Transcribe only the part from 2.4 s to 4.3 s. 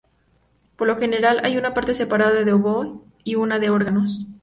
de oboe y una de órganos.